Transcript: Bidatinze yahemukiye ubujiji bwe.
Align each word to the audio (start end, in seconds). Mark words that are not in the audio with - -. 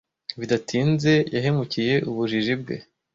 Bidatinze 0.39 1.13
yahemukiye 1.35 1.95
ubujiji 2.09 2.53
bwe. 2.61 2.75